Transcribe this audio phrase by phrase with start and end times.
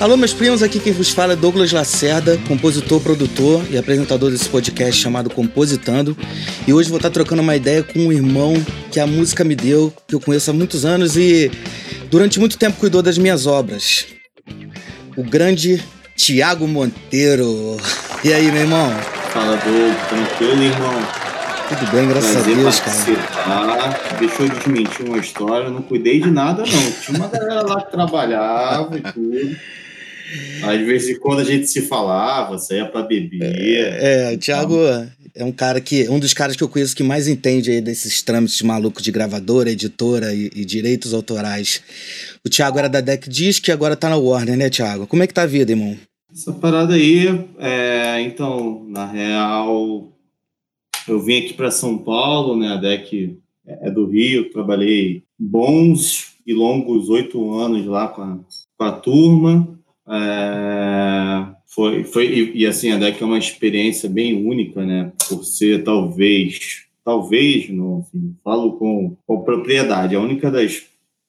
[0.00, 4.48] Alô, meus primos, aqui quem vos fala é Douglas Lacerda, compositor, produtor e apresentador desse
[4.48, 6.16] podcast chamado Compositando.
[6.66, 8.54] E hoje vou estar trocando uma ideia com um irmão
[8.90, 11.50] que a música me deu, que eu conheço há muitos anos e
[12.10, 14.06] durante muito tempo cuidou das minhas obras.
[15.18, 15.84] O grande
[16.16, 17.76] Tiago Monteiro.
[18.24, 18.90] E aí, meu irmão?
[19.34, 20.08] Fala, Douglas.
[20.08, 20.94] Tranquilo, irmão?
[21.68, 24.16] Tudo bem, graças Prazer a Deus, cara.
[24.18, 26.92] Deixa eu desmentir uma história, eu não cuidei de nada, não.
[26.92, 29.56] Tinha uma galera lá que trabalhava e tudo.
[30.62, 33.42] Às vezes, quando a gente se falava, saía pra beber.
[33.42, 34.76] É, o Thiago
[35.34, 36.08] é um cara que.
[36.08, 39.70] um dos caras que eu conheço que mais entende aí desses trâmites malucos de gravadora,
[39.70, 41.82] editora e, e direitos autorais.
[42.44, 45.06] O Thiago era da Deck Disc e agora tá na Warner, né, Thiago?
[45.06, 45.96] Como é que tá a vida, irmão?
[46.32, 47.26] Essa parada aí,
[47.58, 50.12] é, então, na real,
[51.08, 52.68] eu vim aqui para São Paulo, né?
[52.68, 53.36] A DEC
[53.66, 58.38] é do Rio, trabalhei bons e longos oito anos lá com a,
[58.76, 59.79] com a turma.
[60.10, 65.12] É, foi, foi e, e, assim, a DEC é uma experiência bem única, né?
[65.28, 68.04] Por ser talvez, talvez, não,
[68.42, 70.82] falo com, com propriedade, a única das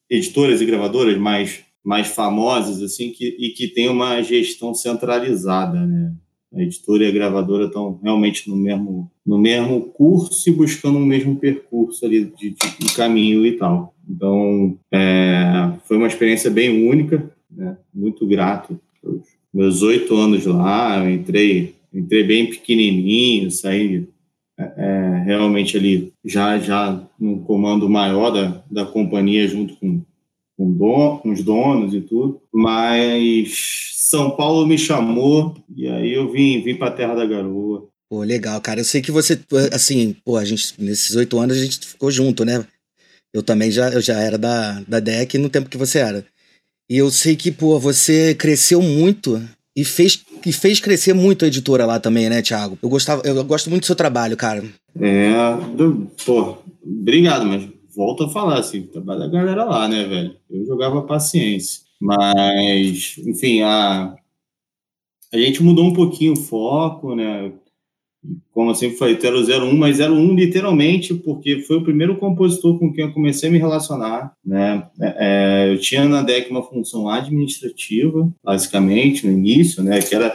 [0.10, 6.14] editoras e gravadoras mais mais famosas assim que, e que tem uma gestão centralizada, né?
[6.54, 11.06] A editora e a gravadora estão realmente no mesmo no mesmo curso e buscando o
[11.06, 13.96] mesmo percurso ali de, de, de caminho e tal.
[14.08, 17.78] Então é, foi uma experiência bem única, né?
[17.94, 21.04] Muito grato pelos meus oito anos lá.
[21.04, 24.08] Eu entrei entrei bem pequenininho, saí
[24.58, 30.02] é, é realmente ali já já no comando maior da, da companhia junto com
[30.62, 36.32] com, don, com os donos e tudo, mas São Paulo me chamou e aí eu
[36.32, 37.88] vim, vim para a Terra da Garoa.
[38.08, 38.80] Pô, legal, cara.
[38.80, 39.40] Eu sei que você,
[39.74, 42.64] assim, pô, a gente, nesses oito anos a gente ficou junto, né?
[43.34, 46.26] Eu também já, eu já era da, da DEC no tempo que você era.
[46.92, 49.42] E eu sei que, pô, você cresceu muito
[49.74, 52.78] e fez, e fez crescer muito a editora lá também, né, Thiago?
[52.84, 54.62] Eu, gostava, eu gosto muito do seu trabalho, cara.
[55.00, 55.32] É,
[56.26, 57.66] pô, obrigado, mas
[57.96, 60.36] volto a falar, assim, trabalho da galera lá, né, velho?
[60.50, 61.80] Eu jogava paciência.
[62.02, 64.14] Mas, enfim, a,
[65.34, 67.54] a gente mudou um pouquinho o foco, né?
[68.54, 72.78] Como eu sempre falei, era o 01, mas 01 literalmente porque foi o primeiro compositor
[72.78, 74.88] com quem eu comecei a me relacionar, né?
[75.00, 80.00] É, eu tinha na DEC uma função administrativa, basicamente, no início, né?
[80.02, 80.32] Que era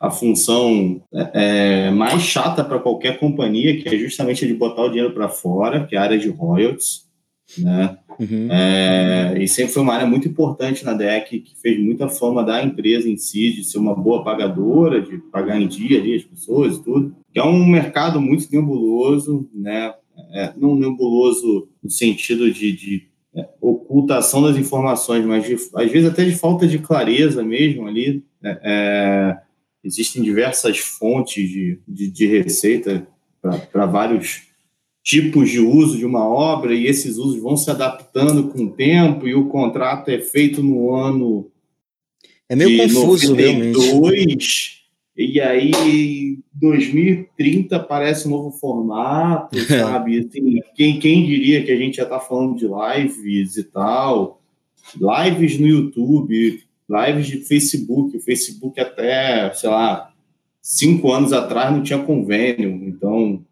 [0.00, 4.82] a função é, é mais chata para qualquer companhia, que é justamente a de botar
[4.82, 7.07] o dinheiro para fora, que é a área de royalties,
[7.56, 7.98] né?
[8.18, 8.48] Uhum.
[8.50, 12.62] É, e sempre foi uma área muito importante na DEC, que fez muita fama da
[12.62, 16.76] empresa em si, de ser uma boa pagadora, de pagar em dia ali as pessoas
[16.76, 17.14] e tudo.
[17.32, 19.94] Que é um mercado muito nebuloso, né?
[20.32, 26.10] É, não nebuloso no sentido de, de é, ocultação das informações, mas de, às vezes
[26.10, 28.24] até de falta de clareza mesmo ali.
[28.42, 28.58] Né?
[28.62, 29.38] É,
[29.84, 33.06] existem diversas fontes de, de, de receita
[33.72, 34.47] para vários
[35.08, 39.26] tipos de uso de uma obra e esses usos vão se adaptando com o tempo
[39.26, 41.50] e o contrato é feito no ano
[42.46, 44.82] é meio confuso 92, realmente.
[45.16, 50.18] E aí 2030 aparece um novo formato, sabe?
[50.18, 54.42] Assim, quem, quem diria que a gente já está falando de lives e tal,
[54.94, 58.14] lives no YouTube, lives de Facebook.
[58.14, 60.12] O Facebook até, sei lá,
[60.60, 63.42] cinco anos atrás não tinha convênio, então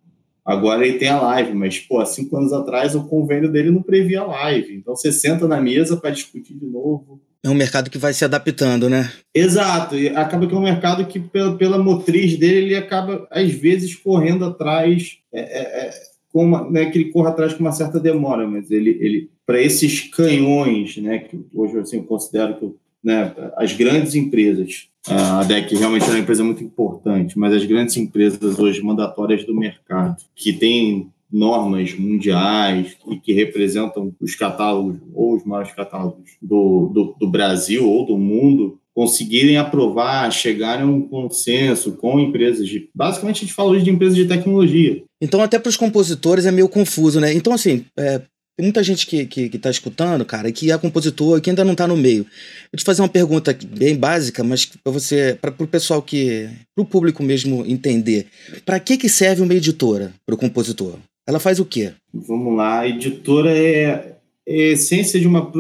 [0.46, 4.22] agora ele tem a live, mas, pô, cinco anos atrás o convênio dele não previa
[4.22, 4.76] live.
[4.76, 7.20] Então você senta na mesa para discutir de novo.
[7.42, 9.12] É um mercado que vai se adaptando, né?
[9.34, 9.96] Exato.
[9.96, 13.94] E acaba que é um mercado que, pela, pela motriz dele, ele acaba, às vezes,
[13.94, 15.18] correndo atrás.
[15.32, 15.90] É, é, é,
[16.36, 19.62] com uma, né, que ele corra atrás com uma certa demora, mas ele, ele para
[19.62, 25.76] esses canhões, né, que hoje assim, eu considero que né, as grandes empresas, a DEC
[25.76, 30.52] realmente é uma empresa muito importante, mas as grandes empresas hoje mandatórias do mercado, que
[30.52, 37.28] têm normas mundiais e que representam os catálogos ou os maiores catálogos do, do, do
[37.28, 42.88] Brasil ou do mundo, conseguirem aprovar, chegarem a um consenso com empresas de.
[42.94, 45.02] Basicamente, a gente fala hoje de empresas de tecnologia.
[45.20, 47.34] Então, até para os compositores é meio confuso, né?
[47.34, 48.22] Então, assim, é,
[48.56, 51.72] tem muita gente que, que, que tá escutando, cara, que é compositor, que ainda não
[51.72, 52.24] está no meio.
[52.24, 56.82] Vou te fazer uma pergunta bem básica, mas para você, para o pessoal que, para
[56.82, 58.26] o público mesmo entender,
[58.64, 60.96] para que que serve uma editora para o compositor?
[61.26, 61.92] Ela faz o quê?
[62.14, 64.16] Vamos lá, a editora é,
[64.46, 65.52] é a essência de uma,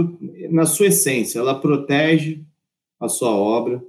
[0.50, 2.40] na sua essência, ela protege
[2.98, 3.82] a sua obra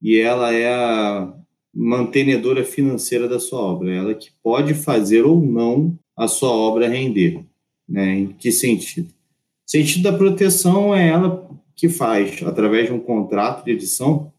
[0.00, 1.34] e ela é a
[1.74, 7.44] mantenedora financeira da sua obra, ela que pode fazer ou não a sua obra render.
[7.90, 8.20] Né?
[8.20, 9.08] Em que sentido?
[9.08, 14.32] O sentido da proteção é ela que faz, através de um contrato de edição,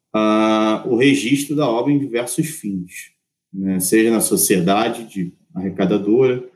[0.85, 3.11] o registro da obra em diversos fins,
[3.53, 3.79] né?
[3.79, 6.47] seja na sociedade de arrecadadora,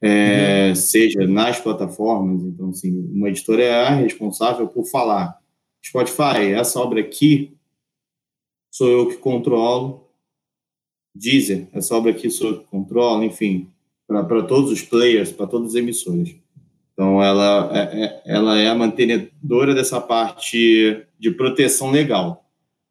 [0.00, 0.74] é, uhum.
[0.74, 2.42] seja nas plataformas.
[2.42, 5.38] Então, assim, uma editora é a responsável por falar:
[5.84, 7.56] Spotify, essa obra aqui
[8.70, 10.02] sou eu que controlo.
[11.14, 13.70] Deezer, essa obra aqui sou eu que controlo, enfim,
[14.24, 16.34] para todos os players, para todas as emissoras.
[16.92, 22.44] Então, ela é, é, ela é a mantenedora dessa parte de proteção legal.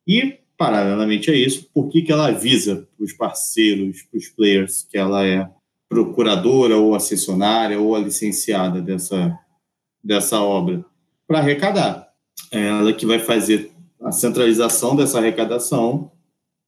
[0.08, 4.88] E, paralelamente a isso, por que, que ela avisa para os parceiros, para os players,
[4.90, 5.50] que ela é
[5.88, 9.38] procuradora ou a cessionária ou a licenciada dessa,
[10.04, 10.84] dessa obra?
[11.28, 12.12] Para arrecadar.
[12.52, 13.72] É ela que vai fazer
[14.02, 16.12] a centralização dessa arrecadação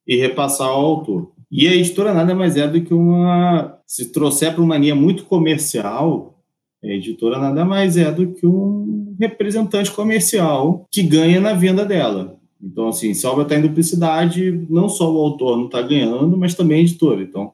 [0.07, 1.31] e repassar ao autor.
[1.55, 3.77] E a editora nada mais é do que uma.
[3.85, 6.39] Se trouxer para uma linha muito comercial,
[6.83, 12.37] a editora nada mais é do que um representante comercial que ganha na venda dela.
[12.59, 16.35] Então, assim, se a obra está em duplicidade, não só o autor não está ganhando,
[16.35, 17.21] mas também a editora.
[17.21, 17.51] Então,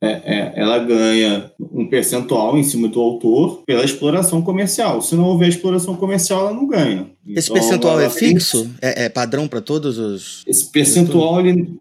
[0.00, 5.02] é, é, ela ganha um percentual em cima do autor pela exploração comercial.
[5.02, 7.10] Se não houver exploração comercial, ela não ganha.
[7.26, 8.70] Esse então, percentual é fixo?
[8.80, 10.44] É, é padrão para todos os.
[10.46, 11.76] Esse percentual, ele,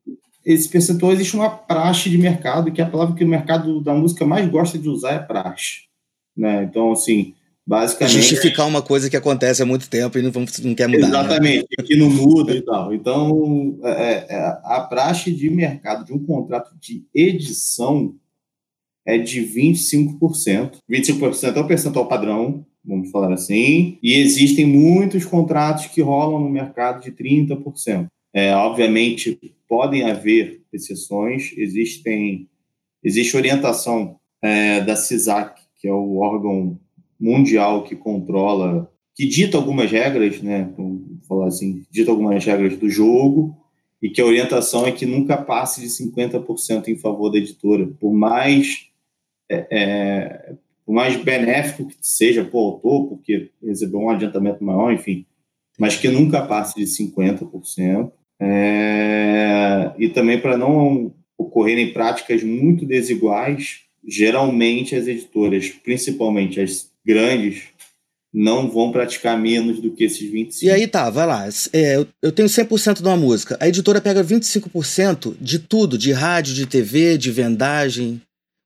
[0.46, 3.94] esse percentual existe uma praxe de mercado, que é a palavra que o mercado da
[3.94, 5.84] música mais gosta de usar é praxe.
[6.36, 6.64] Né?
[6.64, 7.34] Então, assim,
[7.66, 8.18] basicamente.
[8.18, 11.08] Justificar uma coisa que acontece há muito tempo e não, não quer mudar.
[11.08, 11.20] Né?
[11.20, 11.86] Exatamente, né?
[11.86, 12.94] que não muda e tal.
[12.94, 18.16] Então, é, é, é, a praxe de mercado de um contrato de edição
[19.06, 20.80] é de 25%.
[20.90, 26.50] 25% é o percentual padrão, vamos falar assim, e existem muitos contratos que rolam no
[26.50, 28.08] mercado de 30%.
[28.34, 32.48] É, obviamente, podem haver exceções, existem,
[33.04, 36.80] existe orientação é, da CISAC que é o órgão
[37.20, 42.88] mundial que controla, que dita algumas regras, né, vamos falar assim, dita algumas regras do
[42.88, 43.58] jogo,
[44.00, 48.14] e que a orientação é que nunca passe de 50% em favor da editora, por
[48.14, 48.90] mais
[49.50, 50.56] é, é,
[50.86, 55.26] por mais benéfico que seja para o autor, porque recebeu um adiantamento maior, enfim,
[55.80, 58.12] mas que nunca passe de 50%.
[58.42, 67.64] É, e também para não ocorrerem práticas muito desiguais geralmente as editoras, principalmente as grandes,
[68.34, 70.64] não vão praticar menos do que esses 25%.
[70.64, 71.48] E aí tá, vai lá.
[71.74, 73.58] É, eu tenho 100% de uma música.
[73.60, 78.22] A editora pega 25% de tudo, de rádio, de TV, de vendagem.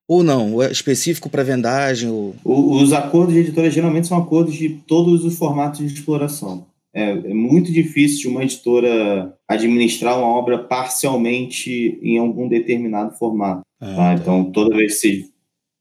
[0.08, 0.54] Ou não?
[0.54, 2.10] Ou é específico para vendagem?
[2.10, 2.36] Ou...
[2.44, 6.68] Os acordos de editora geralmente são acordos de todos os formatos de exploração.
[6.96, 13.64] É, é muito difícil uma editora administrar uma obra parcialmente em algum determinado formato.
[13.82, 13.96] Ah, tá?
[13.96, 14.14] Tá.
[14.14, 15.30] Então, toda vez que você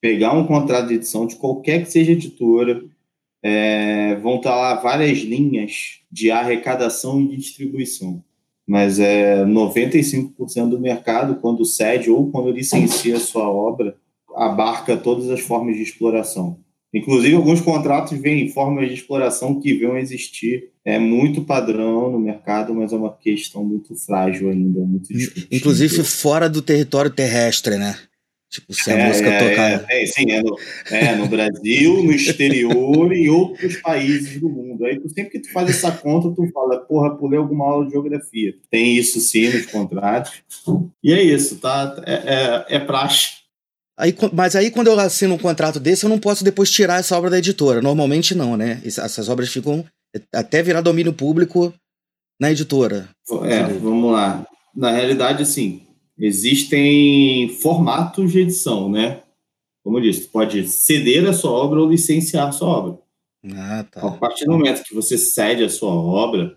[0.00, 2.84] pegar um contrato de edição de qualquer que seja editora,
[3.40, 8.22] é, vão estar lá várias linhas de arrecadação e distribuição.
[8.66, 13.96] Mas é 95% do mercado, quando cede ou quando licencia a sua obra,
[14.34, 16.58] abarca todas as formas de exploração.
[16.94, 20.70] Inclusive, alguns contratos vêm em formas de exploração que vão existir.
[20.84, 25.48] É muito padrão no mercado, mas é uma questão muito frágil ainda, muito discutível.
[25.50, 27.96] Inclusive fora do território terrestre, né?
[28.48, 29.90] Tipo, se a é, música é, tocar.
[29.90, 30.56] É, é, sim, é no,
[30.88, 34.84] é no Brasil, no exterior e outros países do mundo.
[34.84, 38.54] Aí, sempre que tu faz essa conta, tu fala, porra, pulei alguma aula de geografia.
[38.70, 40.44] Tem isso sim nos contratos.
[41.02, 42.00] E é isso, tá?
[42.06, 43.43] É, é, é praxe
[43.96, 47.16] Aí, mas aí, quando eu assino um contrato desse, eu não posso depois tirar essa
[47.16, 47.80] obra da editora.
[47.80, 48.82] Normalmente não, né?
[48.84, 49.84] Essas obras ficam
[50.32, 51.72] até virar domínio público
[52.40, 53.08] na editora.
[53.44, 54.44] É, vamos lá.
[54.74, 55.82] Na realidade, assim,
[56.18, 59.22] existem formatos de edição, né?
[59.84, 62.98] Como eu disse, pode ceder a sua obra ou licenciar a sua obra.
[63.52, 64.08] Ah, tá.
[64.08, 66.56] A partir do momento que você cede a sua obra,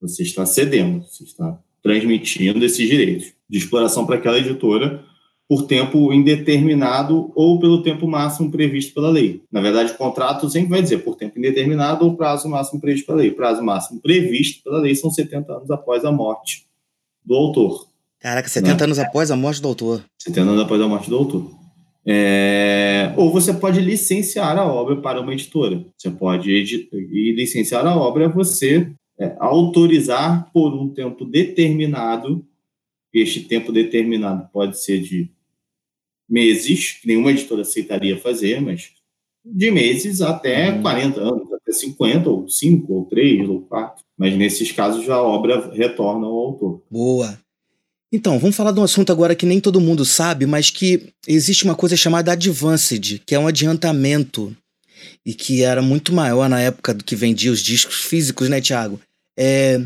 [0.00, 5.04] você está cedendo, você está transmitindo esses direitos de exploração para aquela editora
[5.48, 9.42] por tempo indeterminado ou pelo tempo máximo previsto pela lei.
[9.50, 13.18] Na verdade, o contrato sempre vai dizer por tempo indeterminado ou prazo máximo previsto pela
[13.18, 13.28] lei.
[13.28, 16.66] O prazo máximo previsto pela lei são 70 anos após a morte
[17.24, 17.86] do autor.
[18.18, 18.84] Caraca, 70 né?
[18.84, 20.04] anos após a morte do autor.
[20.18, 21.50] 70 anos após a morte do autor.
[22.04, 23.12] É...
[23.16, 25.84] Ou você pode licenciar a obra para uma editora.
[25.96, 32.44] Você pode e licenciar a obra é você é, autorizar por um tempo determinado.
[33.14, 35.30] Este tempo determinado pode ser de
[36.28, 38.90] meses, que nenhuma editora aceitaria fazer, mas
[39.44, 40.82] de meses até uhum.
[40.82, 44.04] 40 anos, até 50, ou 5, ou 3, ou 4.
[44.18, 46.82] Mas nesses casos a obra retorna ao autor.
[46.90, 47.38] Boa.
[48.12, 51.64] Então, vamos falar de um assunto agora que nem todo mundo sabe, mas que existe
[51.64, 54.56] uma coisa chamada Advanced, que é um adiantamento
[55.24, 59.00] e que era muito maior na época do que vendia os discos físicos, né, Tiago?
[59.36, 59.82] É,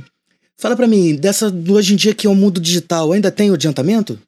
[0.58, 3.54] fala para mim, dessa hoje em dia que é o mundo digital, ainda tem o
[3.54, 4.18] adiantamento?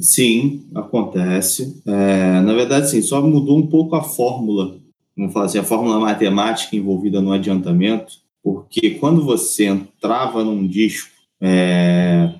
[0.00, 1.80] Sim, acontece.
[1.86, 4.76] É, na verdade, sim, só mudou um pouco a fórmula,
[5.16, 11.10] vamos falar assim, a fórmula matemática envolvida no adiantamento, porque quando você entrava num disco,
[11.40, 12.34] é,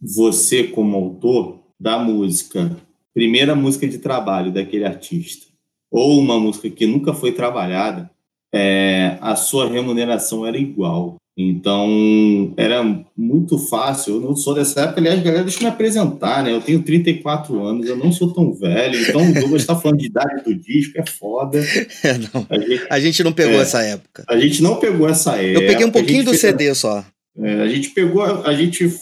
[0.00, 2.76] você como autor da música,
[3.12, 5.46] primeira música de trabalho daquele artista,
[5.90, 8.10] ou uma música que nunca foi trabalhada,
[8.54, 11.16] é, a sua remuneração era igual.
[11.36, 12.82] Então, era
[13.16, 14.16] muito fácil.
[14.16, 15.00] Eu não sou dessa época.
[15.00, 16.52] Aliás, galera, deixa eu me apresentar, né?
[16.52, 19.00] Eu tenho 34 anos, eu não sou tão velho.
[19.00, 21.62] Então, o Douglas está falando de idade do disco, é foda.
[22.04, 22.46] É, não.
[22.50, 24.24] A, gente, a, gente, não pegou é, essa época.
[24.28, 25.64] A gente não pegou essa época.
[25.64, 27.04] Eu peguei um pouquinho do fez, CD só.
[27.38, 28.92] É, a gente pegou, a gente.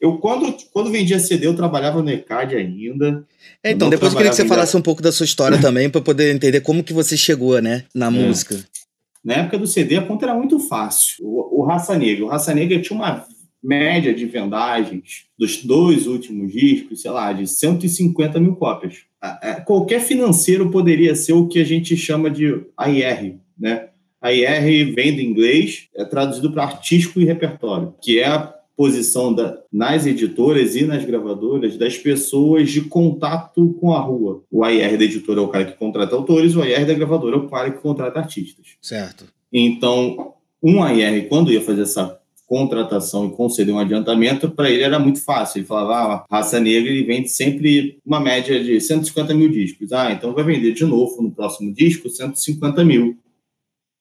[0.00, 3.24] Eu, quando, quando vendia CD, eu trabalhava no ECAD ainda.
[3.62, 6.00] É, então, depois eu queria que você falasse um pouco da sua história também, para
[6.00, 8.10] poder entender como que você chegou, né, na é.
[8.10, 8.56] música.
[9.26, 11.26] Na época do CD, a conta era muito fácil.
[11.26, 12.24] O, o Raça Negra.
[12.24, 13.26] O Raça Negra tinha uma
[13.60, 18.98] média de vendagens dos dois últimos discos, sei lá, de 150 mil cópias.
[19.64, 23.88] Qualquer financeiro poderia ser o que a gente chama de AIR, né?
[24.22, 30.06] AIR vem do inglês, é traduzido para artístico e repertório, que é posição da, nas
[30.06, 34.44] editoras e nas gravadoras das pessoas de contato com a rua.
[34.50, 37.38] O AIR da editora é o cara que contrata autores, o AIR da gravadora é
[37.38, 38.66] o cara que contrata artistas.
[38.82, 39.24] Certo.
[39.52, 44.98] Então, um AIR, quando ia fazer essa contratação e conceder um adiantamento, para ele era
[44.98, 45.58] muito fácil.
[45.58, 49.92] Ele falava, ah, a raça negra ele vende sempre uma média de 150 mil discos.
[49.92, 53.18] Ah, então vai vender de novo no próximo disco 150 mil.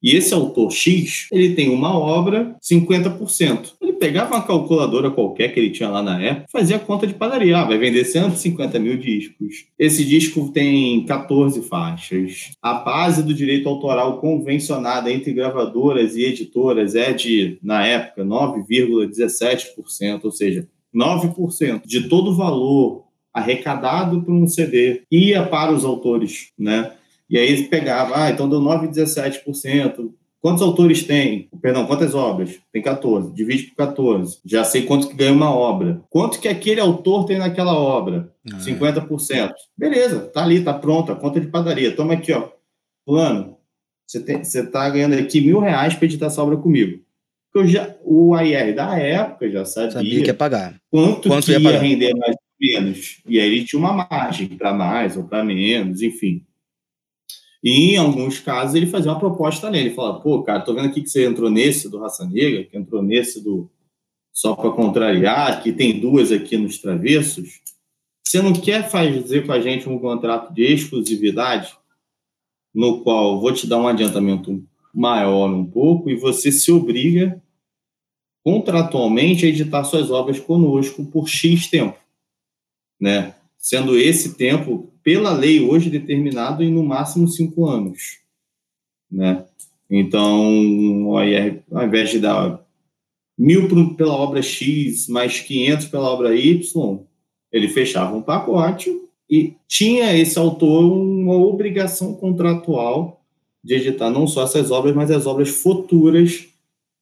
[0.06, 3.74] E esse autor X, ele tem uma obra 50%.
[3.82, 7.58] Ele pegava uma calculadora qualquer que ele tinha lá na época, fazia conta de padaria.
[7.58, 9.66] Ah, vai vender 150 mil discos.
[9.80, 12.52] Esse disco tem 14 faixas.
[12.62, 20.20] A base do direito autoral convencionada entre gravadoras e editoras é de, na época, 9,17%,
[20.24, 26.52] ou seja, 9% de todo o valor arrecadado por um CD ia para os autores,
[26.58, 26.92] né?
[27.30, 30.12] E aí eles pegavam, ah, então deu 9,17%.
[30.46, 31.50] Quantos autores tem?
[31.60, 32.60] Perdão, quantas obras?
[32.72, 33.34] Tem 14.
[33.34, 34.42] Divide por 14.
[34.46, 36.04] Já sei quanto que ganha uma obra.
[36.08, 38.32] Quanto que aquele autor tem naquela obra?
[38.54, 39.32] Ah, 50%.
[39.34, 39.52] É.
[39.76, 41.96] Beleza, tá ali, tá pronto, a conta de padaria.
[41.96, 42.50] Toma aqui, ó.
[43.04, 43.58] Fulano,
[44.06, 47.04] você, tem, você tá ganhando aqui mil reais para editar essa obra comigo.
[47.56, 50.76] Eu já, o AIR da época já sabia, sabia que ia pagar.
[50.92, 53.22] quanto, quanto que ia, ia render mais ou menos.
[53.28, 56.44] E aí ele tinha uma margem para mais ou para menos, enfim.
[57.66, 60.86] E em alguns casos ele fazia uma proposta nele, ele falava, pô, cara, tô vendo
[60.86, 63.68] aqui que você entrou nesse do Raça Negra, que entrou nesse do
[64.32, 67.62] Só para Contrariar, que tem duas aqui nos travessos.
[68.24, 71.76] Você não quer fazer com a gente um contrato de exclusividade,
[72.72, 77.42] no qual vou te dar um adiantamento maior um pouco e você se obriga
[78.44, 81.98] contratualmente a editar suas obras conosco por X tempo,
[83.02, 83.34] né?
[83.58, 88.18] Sendo esse tempo pela lei hoje determinado em no máximo cinco anos,
[89.10, 89.46] né?
[89.88, 91.16] Então,
[91.72, 92.60] ao invés de dar
[93.38, 97.00] mil pela obra X mais 500 pela obra Y,
[97.52, 103.24] ele fechava um pacote e tinha esse autor uma obrigação contratual
[103.64, 106.48] de editar não só essas obras, mas as obras futuras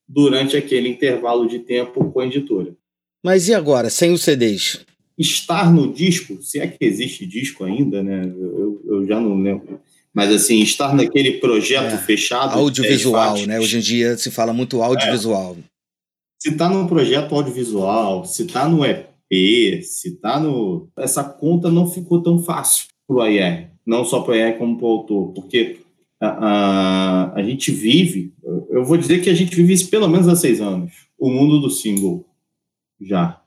[0.05, 2.75] durante aquele intervalo de tempo com a editora.
[3.23, 4.85] Mas e agora, sem os CDs?
[5.17, 8.25] Estar no disco, se é que existe disco ainda, né?
[8.25, 9.79] Eu, eu já não lembro.
[10.13, 12.57] Mas assim, estar naquele projeto é, fechado.
[12.57, 13.59] Audiovisual, né?
[13.59, 15.57] Hoje em dia se fala muito audiovisual.
[15.59, 15.63] É.
[16.39, 19.07] Se está num projeto audiovisual, se está no EP,
[19.83, 20.89] se está no.
[20.97, 23.69] Essa conta não ficou tão fácil para o IR.
[23.85, 25.79] Não só para o IR como para o autor, porque
[26.21, 28.33] a, a, a gente vive,
[28.69, 31.59] eu vou dizer que a gente vive isso pelo menos há seis anos, o mundo
[31.59, 32.25] do single.
[33.01, 33.42] Já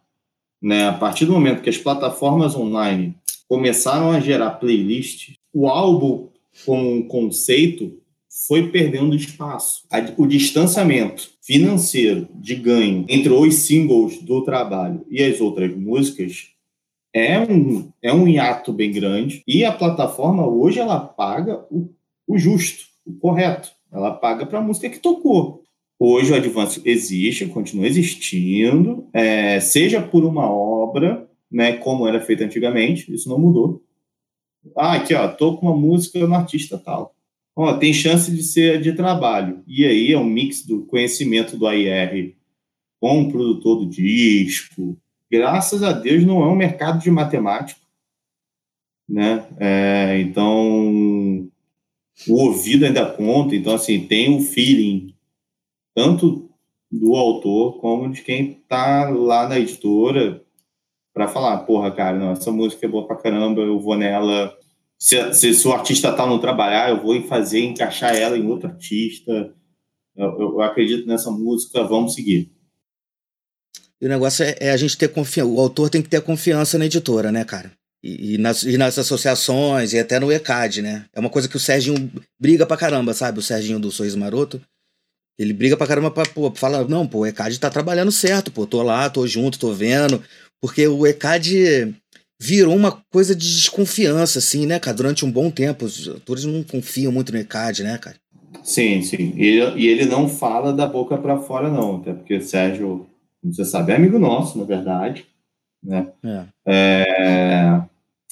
[0.60, 3.14] né, a partir do momento que as plataformas online
[3.48, 6.28] começaram a gerar playlists, o álbum
[6.64, 7.98] como um conceito
[8.46, 9.84] foi perdendo espaço.
[10.16, 16.50] O distanciamento financeiro de ganho entre os singles do trabalho e as outras músicas
[17.14, 21.88] é um, é um hiato bem grande e a plataforma hoje ela paga o,
[22.26, 23.70] o justo, o correto.
[23.90, 25.62] Ela paga para a música que tocou.
[25.98, 32.44] Hoje o Advance existe, continua existindo, é, seja por uma obra, né, como era feito
[32.44, 33.82] antigamente, isso não mudou.
[34.76, 37.14] Ah, aqui, ó, tô com uma música no artista tal.
[37.54, 39.62] Ó, tem chance de ser de trabalho.
[39.66, 42.34] E aí é um mix do conhecimento do AIR
[43.00, 44.98] com o produtor do disco.
[45.30, 47.80] Graças a Deus não é um mercado de matemática,
[49.08, 49.46] né?
[49.58, 51.48] É, então
[52.28, 55.15] o ouvido ainda conta, então assim tem o feeling
[55.96, 56.50] tanto
[56.92, 60.44] do autor como de quem tá lá na editora
[61.14, 64.54] para falar, porra, cara, não, essa música é boa pra caramba, eu vou nela.
[64.98, 68.68] Se, se, se o artista tá no trabalhar, eu vou fazer, encaixar ela em outro
[68.68, 69.54] artista.
[70.14, 72.52] Eu, eu acredito nessa música, vamos seguir.
[73.98, 75.50] E o negócio é, é a gente ter confiança.
[75.50, 77.72] O autor tem que ter confiança na editora, né, cara?
[78.02, 81.06] E, e, nas, e nas associações, e até no ECAD, né?
[81.14, 83.38] É uma coisa que o Serginho briga pra caramba, sabe?
[83.38, 84.60] O Serginho do Sorriso Maroto.
[85.38, 88.66] Ele briga pra caramba pra, pô, fala, não, pô, o ECAD tá trabalhando certo, pô,
[88.66, 90.22] tô lá, tô junto, tô vendo.
[90.60, 91.94] Porque o ECAD
[92.40, 94.96] virou uma coisa de desconfiança, assim, né, cara?
[94.96, 95.84] Durante um bom tempo.
[95.84, 98.16] Os atores não confiam muito no ECAD, né, cara?
[98.62, 99.34] Sim, sim.
[99.36, 101.96] E ele, e ele não fala da boca para fora, não.
[101.96, 103.06] Até porque o Sérgio,
[103.40, 105.26] como você sabe, é amigo nosso, na verdade.
[105.82, 106.10] Né?
[106.24, 106.44] É.
[106.66, 107.82] É...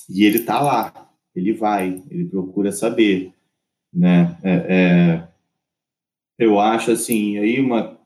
[0.08, 1.10] E ele tá lá.
[1.36, 3.32] Ele vai, ele procura saber.
[3.92, 4.36] Né?
[4.42, 5.28] É, é
[6.38, 7.98] eu acho, assim, aí uma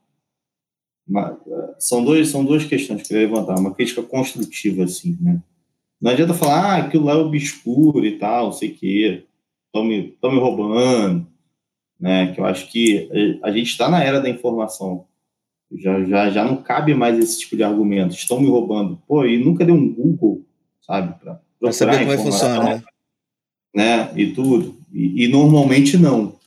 [1.08, 1.40] uma,
[1.78, 3.58] são, dois, são duas questões que eu queria levantar.
[3.58, 5.42] Uma crítica construtiva, assim, né?
[6.00, 9.24] Não adianta falar, ah, aquilo lá é obscuro e tal, sei que,
[9.66, 11.26] estão me, me roubando,
[11.98, 12.32] né?
[12.32, 13.08] Que eu acho que
[13.42, 15.06] a gente está na era da informação.
[15.72, 18.14] Já, já, já não cabe mais esse tipo de argumento.
[18.14, 19.02] Estão me roubando.
[19.08, 20.44] Pô, e nunca deu um Google,
[20.80, 21.14] sabe?
[21.18, 22.82] Para saber como é que funciona, né?
[23.74, 24.12] né?
[24.16, 24.76] E tudo.
[24.92, 26.37] E, e normalmente não.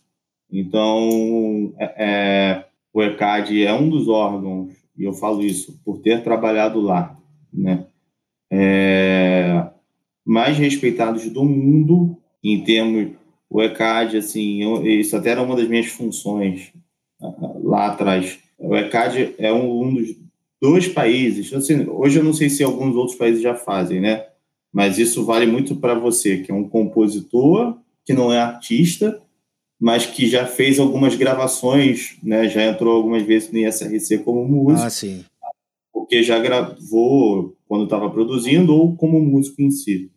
[0.51, 6.23] Então, é, é o ECAD é um dos órgãos, e eu falo isso por ter
[6.23, 7.17] trabalhado lá,
[7.53, 7.85] né,
[8.51, 9.65] é,
[10.25, 13.13] mais respeitados do mundo em termos.
[13.49, 16.73] O ECAD, assim, eu, isso até era uma das minhas funções
[17.63, 18.39] lá atrás.
[18.57, 20.15] O ECAD é um, um dos
[20.61, 24.25] dois países, assim, hoje eu não sei se alguns outros países já fazem, né?
[24.71, 29.21] Mas isso vale muito para você, que é um compositor, que não é artista,
[29.81, 32.47] mas que já fez algumas gravações, né?
[32.47, 34.85] Já entrou algumas vezes no ISRC como músico.
[34.85, 35.25] Ah, sim.
[35.91, 40.11] Porque já gravou quando estava produzindo ou como músico em si.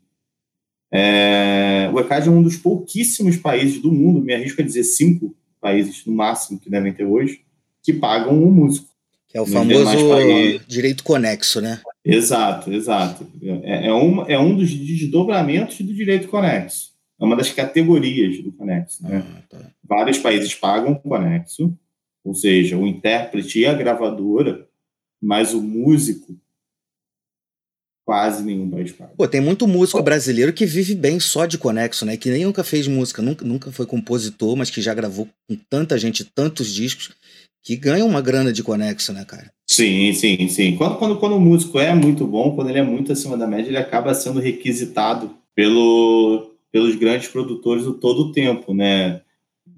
[0.93, 5.35] É, o ECAD é um dos pouquíssimos países do mundo, me arrisco a dizer cinco
[5.59, 7.41] países no máximo que devem ter hoje,
[7.83, 8.89] que pagam um músico.
[9.27, 9.97] Que é o famoso
[10.69, 11.81] direito conexo, né?
[12.05, 13.27] Exato, exato.
[13.43, 16.94] É, é, um, é um dos desdobramentos do direito conexo
[17.25, 19.03] é uma das categorias do Conexo.
[19.03, 19.25] Né?
[19.25, 19.71] Ah, tá.
[19.83, 21.77] Vários países pagam o Conexo,
[22.25, 24.69] ou seja, o intérprete e a gravadora,
[25.21, 26.39] mas o músico
[28.05, 29.15] quase nenhum país paga.
[29.17, 32.17] Pô, tem muito músico brasileiro que vive bem só de Conexo, né?
[32.17, 35.97] Que nem nunca fez música, nunca, nunca foi compositor, mas que já gravou com tanta
[35.97, 37.13] gente, tantos discos,
[37.63, 39.51] que ganha uma grana de Conexo, né, cara?
[39.67, 40.77] Sim, sim, sim.
[40.77, 43.71] Quando, quando, quando o músico é muito bom, quando ele é muito acima da média,
[43.71, 49.21] ele acaba sendo requisitado pelo, pelos grandes produtores o todo o tempo, né?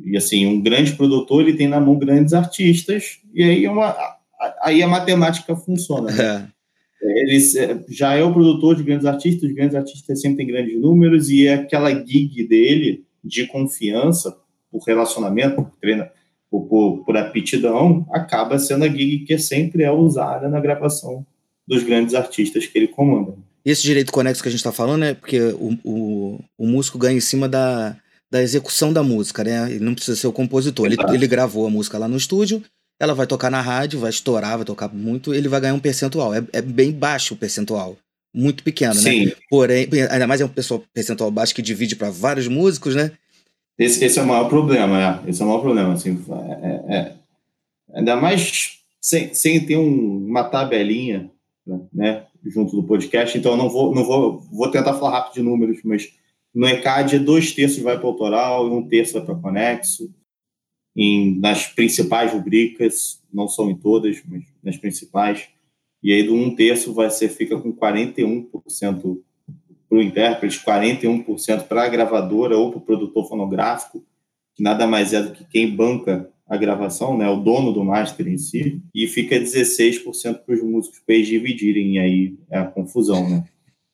[0.03, 3.95] E assim, um grande produtor ele tem na mão grandes artistas e aí é uma
[4.63, 6.11] aí a matemática funciona.
[6.11, 6.49] Né?
[7.03, 7.21] É.
[7.21, 7.39] Ele
[7.87, 11.47] já é o produtor de grandes artistas, os grandes artistas sempre têm grandes números e
[11.47, 14.35] é aquela gig dele de confiança,
[14.71, 16.09] por relacionamento, por treino,
[16.51, 21.27] por, por, por aptidão, acaba sendo a gig que sempre é usada na gravação
[21.69, 23.35] dos grandes artistas que ele comanda.
[23.67, 27.19] Esse direito conexo que a gente está falando é porque o, o, o, músico ganha
[27.19, 27.97] em cima da,
[28.31, 29.73] da execução da música, né?
[29.73, 30.87] Ele não precisa ser o compositor.
[30.87, 32.63] Ele, ele gravou a música lá no estúdio,
[33.01, 36.33] ela vai tocar na rádio, vai estourar, vai tocar muito, ele vai ganhar um percentual.
[36.33, 37.97] É, é bem baixo o percentual.
[38.33, 39.01] Muito pequeno, né?
[39.01, 39.27] Sim.
[39.27, 39.33] né?
[39.51, 40.53] Porém, ainda mais é um
[40.95, 43.11] percentual baixo que divide para vários músicos, né?
[43.77, 45.31] Esse, esse é o maior problema, é.
[45.31, 46.25] Esse é o maior problema, assim.
[46.63, 47.13] É, é, é.
[47.95, 51.31] ainda mais sem, sem ter um, uma tabelinha,
[51.93, 52.27] né?
[52.45, 56.13] junto do podcast, então não vou, não vou, vou tentar falar rápido de números, mas
[56.57, 60.11] no ECAD, dois terços vai para o autoral e um terço vai para o conexo.
[60.97, 65.49] Em, nas principais rubricas, não são em todas, mas nas principais.
[66.03, 69.21] E aí, do um terço, vai ser, fica com 41%
[69.87, 74.03] para o intérprete, 41% para a gravadora ou para o produtor fonográfico,
[74.55, 78.29] que nada mais é do que quem banca a gravação, né, o dono do master
[78.29, 82.65] em si, e fica 16% para os músicos para eles dividirem, e aí é a
[82.65, 83.45] confusão, né?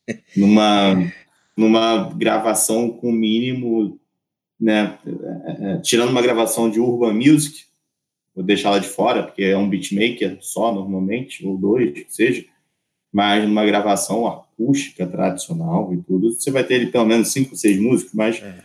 [0.37, 1.13] numa,
[1.57, 3.99] numa gravação com mínimo,
[4.61, 7.65] né, é, é, tirando uma gravação de Urban Music,
[8.35, 12.45] vou deixar ela de fora, porque é um beatmaker só, normalmente, ou dois, que seja,
[13.11, 18.15] mas numa gravação acústica tradicional e tudo, você vai ter pelo menos cinco, seis músicos,
[18.15, 18.63] mas é.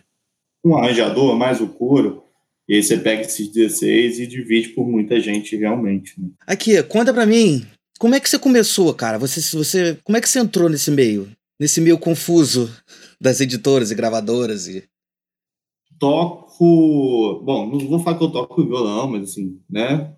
[0.63, 2.23] um arranjador, mais o coro,
[2.68, 6.20] e aí você pega esses 16 e divide por muita gente realmente.
[6.20, 6.30] Né?
[6.46, 7.66] Aqui, conta para mim,
[8.00, 9.18] como é que você começou, cara?
[9.18, 11.30] Você, você, como é que você entrou nesse meio?
[11.60, 12.72] Nesse meio confuso
[13.20, 14.84] das editoras e gravadoras e
[16.00, 20.14] toco, bom, não vou falar que eu toco violão, mas assim, né?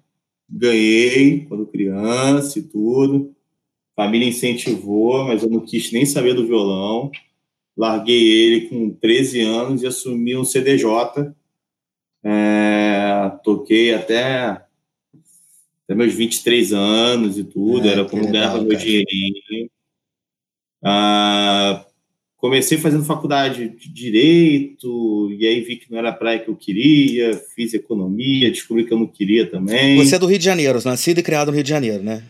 [0.50, 3.36] ganhei quando criança e tudo.
[3.96, 7.12] Família incentivou, mas eu não quis nem saber do violão.
[7.78, 11.34] Larguei ele com 13 anos e assumi um CDJ.
[12.23, 14.62] É, toquei até,
[15.84, 19.69] até meus 23 anos e tudo, é, era como ganhava meu dinheirinho.
[20.84, 21.86] Ah,
[22.38, 26.55] comecei fazendo faculdade de direito, e aí vi que não era a praia que eu
[26.55, 29.97] queria, fiz economia, descobri que eu não queria também.
[29.97, 32.23] Você é do Rio de Janeiro, nascido e criado no Rio de Janeiro, né?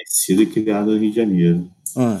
[0.00, 1.70] Nascido e criado no Rio de Janeiro.
[1.96, 2.20] Ah.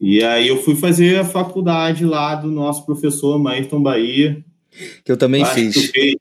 [0.00, 4.44] E aí eu fui fazer a faculdade lá do nosso professor Maíton Bahia.
[5.04, 5.74] Que eu também Acho fiz.
[5.74, 6.14] Tu fez,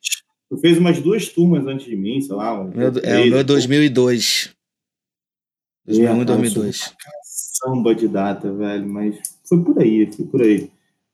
[0.50, 2.64] tu fez umas duas turmas antes de mim, sei lá.
[2.64, 4.54] Meu, é, o meu é 2002.
[5.86, 6.94] 2001 e 2002.
[7.24, 9.18] Samba de data, velho, mas
[9.48, 10.70] foi por aí, foi por aí.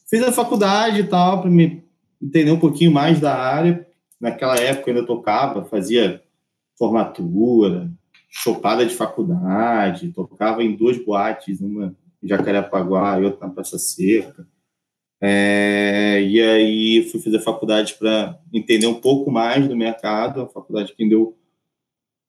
[0.10, 1.84] Fiz a faculdade e tal, para me
[2.22, 3.88] entender um pouquinho mais da área.
[4.20, 6.22] Naquela época eu ainda tocava, fazia
[6.78, 7.92] formatura,
[8.30, 14.48] chopada de faculdade, tocava em duas boates, uma em Jacarepaguá e outra na Praça Seca.
[15.26, 20.94] É, e aí fui fazer faculdade para entender um pouco mais do mercado, a faculdade
[20.94, 21.38] que deu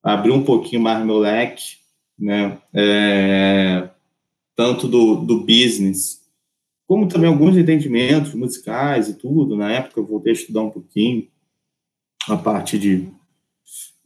[0.00, 1.78] abriu um pouquinho mais meu leque,
[2.16, 2.56] né?
[2.72, 3.88] É,
[4.54, 6.22] tanto do, do business,
[6.86, 9.56] como também alguns entendimentos musicais e tudo.
[9.56, 11.26] Na época eu voltei a estudar um pouquinho
[12.28, 13.08] a parte de,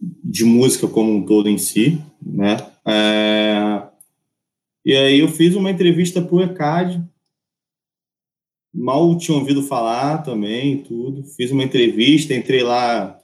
[0.01, 2.57] de música como um todo em si, né?
[2.87, 3.83] É,
[4.83, 7.07] e aí eu fiz uma entrevista para o ECAD,
[8.73, 11.25] mal tinha ouvido falar também, tudo.
[11.25, 13.19] Fiz uma entrevista, entrei lá,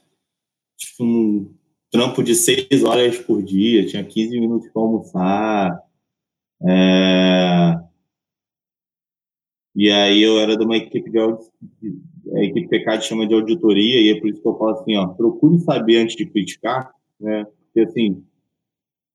[0.77, 1.53] tipo, num
[1.91, 5.85] trampo de seis horas por dia, tinha 15 minutos para almoçar,
[6.67, 7.79] é...
[9.75, 14.09] E aí eu era de uma equipe de a equipe PK chama de auditoria, e
[14.09, 17.45] é por isso que eu falo assim, ó, procure saber antes de criticar, né?
[17.45, 18.23] Porque assim,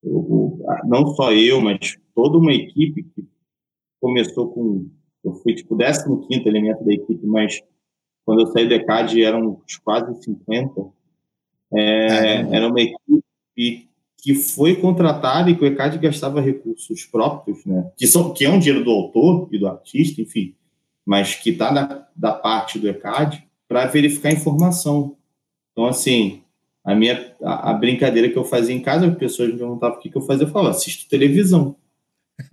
[0.03, 3.27] eu, não só eu, mas toda uma equipe que
[4.01, 4.89] começou com,
[5.25, 7.63] eu fui tipo 15 elemento da equipe, mas
[8.25, 10.87] quando eu saí do ECAD eram quase 50,
[11.73, 13.89] é, era uma equipe
[14.23, 17.91] que foi contratado e que o ECAD gastava recursos próprios, né?
[17.97, 20.55] que, são, que é um dinheiro do autor e do artista, enfim,
[21.05, 25.17] mas que está da, da parte do ECAD para verificar informação.
[25.73, 26.43] Então, assim,
[26.85, 30.01] a minha a, a, brincadeira que eu fazia em casa, as pessoas me perguntavam o
[30.01, 31.77] que, que eu fazia, eu falava, assisto televisão.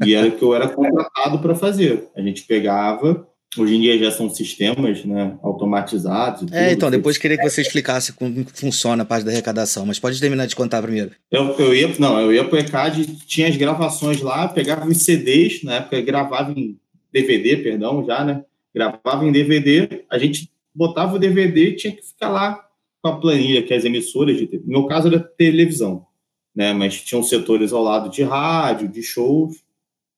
[0.06, 2.08] E era o que eu era contratado para fazer.
[2.16, 6.52] A gente pegava Hoje em dia já são sistemas né, automatizados.
[6.52, 10.20] É, então, depois queria que você explicasse como funciona a parte da arrecadação, mas pode
[10.20, 11.12] terminar de contar primeiro.
[11.32, 15.04] Eu, eu ia, não, eu ia para o ECAD, tinha as gravações lá, pegava os
[15.04, 16.78] CDs, na época gravava em
[17.12, 18.44] DVD, perdão, já, né?
[18.76, 22.64] Gravava em DVD, a gente botava o DVD e tinha que ficar lá
[23.02, 26.06] com a planilha que as emissoras, de, no meu caso era televisão,
[26.54, 26.74] né?
[26.74, 29.64] Mas tinham setores ao lado de rádio, de shows,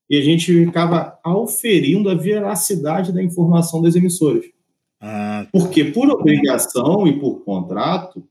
[0.10, 4.46] e a gente ficava auferindo a veracidade da informação das emissoras.
[5.00, 5.48] Ah.
[5.52, 8.28] Porque, por obrigação e por contrato,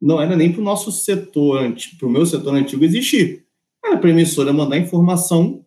[0.00, 3.44] não era nem para o nosso setor, para o meu setor antigo existir.
[3.84, 5.64] Era para a emissora mandar informação,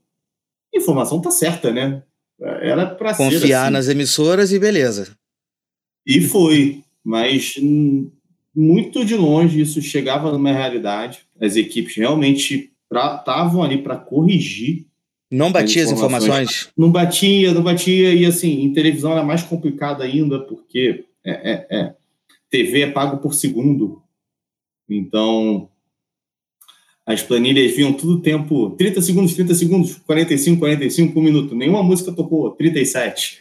[0.74, 2.04] informação tá certa, né?
[2.40, 3.74] Era para Confiar assim.
[3.74, 5.18] nas emissoras e beleza.
[6.06, 7.56] E foi, mas
[8.54, 11.26] muito de longe isso chegava numa realidade.
[11.42, 14.86] As equipes realmente estavam ali para corrigir
[15.32, 16.70] não batia as informações?
[16.78, 21.68] Não batia, não batia, e assim, em televisão era mais complicado ainda, porque é, é,
[21.70, 21.96] é,
[22.50, 24.02] TV é pago por segundo.
[24.90, 25.70] Então,
[27.06, 31.56] as planilhas vinham tudo tempo, 30 segundos, 30 segundos, 45, 45, um minuto.
[31.56, 33.40] Nenhuma música tocou 37,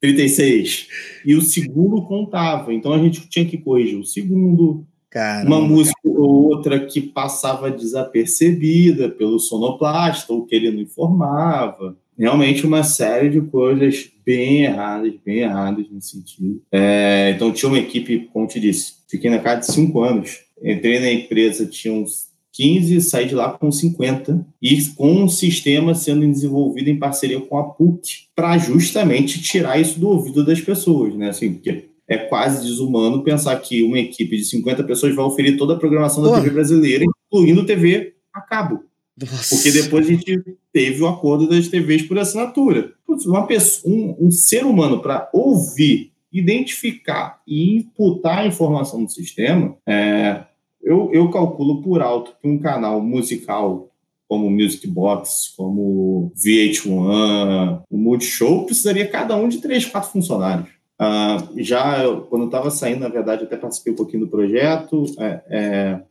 [0.00, 0.88] 36.
[1.24, 5.56] E o segundo contava, então a gente tinha que corrigir o segundo, Caramba.
[5.56, 11.96] Uma música ou outra que passava desapercebida pelo sonoplasta, ou que ele não informava.
[12.18, 16.62] Realmente uma série de coisas bem erradas, bem erradas nesse sentido.
[16.72, 20.40] É, então tinha uma equipe, como te disse, fiquei na casa de cinco anos.
[20.62, 25.94] Entrei na empresa, tinha uns 15, saí de lá com 50, e com um sistema
[25.94, 31.14] sendo desenvolvido em parceria com a PUC, para justamente tirar isso do ouvido das pessoas,
[31.14, 31.28] né?
[31.28, 35.74] Assim, porque é quase desumano pensar que uma equipe de 50 pessoas vai oferir toda
[35.74, 36.36] a programação da.
[36.36, 38.84] TV brasileira, incluindo TV a cabo.
[39.18, 39.54] Nossa.
[39.54, 42.92] Porque depois a gente teve o acordo das TVs por assinatura.
[43.08, 49.74] Uma pessoa, um, um ser humano para ouvir, identificar e imputar a informação do sistema,
[49.86, 50.44] é,
[50.82, 53.90] eu, eu calculo por alto que um canal musical
[54.28, 60.68] como Music Box, como VH1, o Multishow, precisaria cada um de três, quatro funcionários.
[61.00, 65.04] Uh, já eu, quando eu estava saindo, na verdade, até participei um pouquinho do projeto.
[65.18, 66.02] É, é,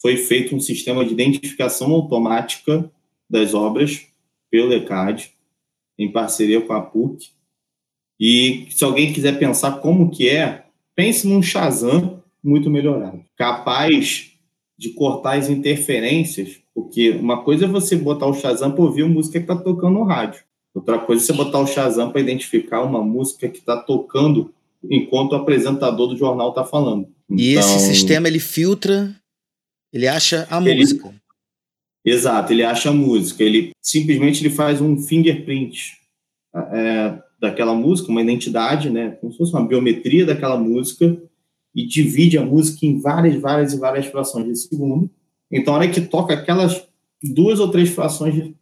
[0.00, 2.90] foi feito um sistema de identificação automática
[3.28, 4.06] das obras
[4.50, 5.32] pelo ECAD,
[5.98, 7.30] em parceria com a PUC.
[8.18, 14.32] E se alguém quiser pensar como que é, pense num Shazam muito melhorado, capaz
[14.76, 19.08] de cortar as interferências, porque uma coisa é você botar o Shazam para ouvir a
[19.08, 20.42] música que está tocando no rádio.
[20.78, 24.54] Outra coisa é você botar o Shazam para identificar uma música que está tocando
[24.88, 27.08] enquanto o apresentador do jornal está falando.
[27.28, 29.12] E então, esse sistema ele filtra,
[29.92, 31.12] ele acha a ele, música.
[32.04, 33.42] Exato, ele acha a música.
[33.42, 35.98] Ele simplesmente ele faz um fingerprint
[36.54, 41.20] é, daquela música, uma identidade, né, como se fosse uma biometria daquela música
[41.74, 45.10] e divide a música em várias, várias e várias frações de segundo.
[45.50, 46.86] Então, a hora que toca aquelas
[47.20, 48.54] duas ou três frações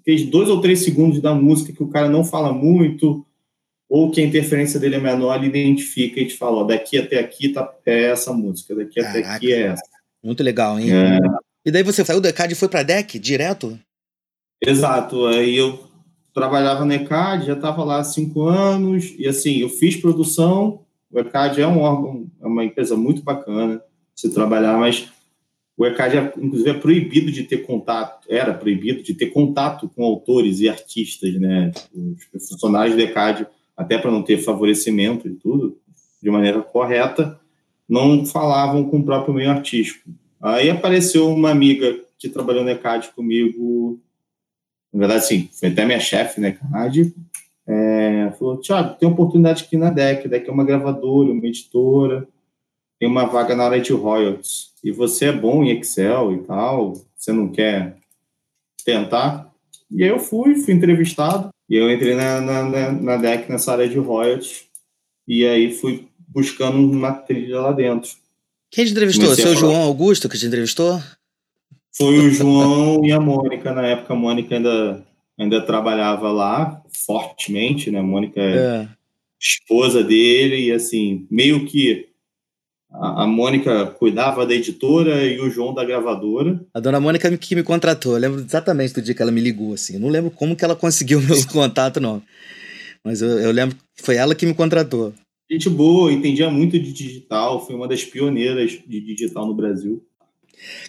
[0.00, 3.26] aqueles dois ou três segundos da música que o cara não fala muito,
[3.88, 7.18] ou que a interferência dele é menor, ele identifica e te fala, ó, daqui até
[7.18, 9.82] aqui tá, é essa música, daqui Caraca, até aqui é essa.
[10.22, 10.90] Muito legal, hein?
[10.92, 11.18] É.
[11.64, 13.78] E daí você saiu do ECAD e foi para DEC direto?
[14.60, 15.84] Exato, aí eu
[16.32, 21.18] trabalhava no ECAD, já estava lá há cinco anos, e assim, eu fiz produção, o
[21.20, 23.80] ECAD é um órgão, é uma empresa muito bacana
[24.14, 25.08] se trabalhar, mas
[25.76, 30.60] o ECAD, inclusive, é proibido de ter contato, era proibido de ter contato com autores
[30.60, 31.70] e artistas, né?
[32.34, 35.78] Os funcionários do ECAD, até para não ter favorecimento e tudo,
[36.22, 37.38] de maneira correta,
[37.86, 40.08] não falavam com o próprio meio artístico.
[40.40, 44.00] Aí apareceu uma amiga que trabalhou no ECAD comigo,
[44.92, 47.14] na verdade, sim, foi até minha chefe no ECAD,
[47.66, 52.26] é, falou, Tiago, tem oportunidade aqui na DEC, DEC é uma gravadora, uma editora,
[52.98, 56.92] tem uma vaga na área de royalties e você é bom em Excel e tal,
[57.16, 57.96] você não quer
[58.84, 59.52] tentar?
[59.90, 63.88] E aí eu fui, fui entrevistado, e eu entrei na, na, na DEC nessa área
[63.88, 64.64] de royalties,
[65.26, 68.10] e aí fui buscando uma trilha lá dentro.
[68.70, 69.24] Quem te entrevistou?
[69.26, 71.00] Comecei Seu João Augusto que te entrevistou?
[71.96, 73.72] Foi o João e a Mônica.
[73.72, 75.04] Na época, a Mônica ainda,
[75.38, 78.00] ainda trabalhava lá fortemente, né?
[78.00, 78.88] A Mônica é, é
[79.40, 82.05] esposa dele, e assim, meio que
[82.90, 86.60] a, Mônica cuidava da editora e o João da gravadora.
[86.72, 89.74] A dona Mônica que me contratou, eu lembro exatamente do dia que ela me ligou,
[89.74, 89.94] assim.
[89.94, 92.22] Eu não lembro como que ela conseguiu o meu contato, não.
[93.04, 95.12] Mas eu, eu, lembro que foi ela que me contratou.
[95.50, 100.04] Gente boa, entendia muito de digital, foi uma das pioneiras de digital no Brasil.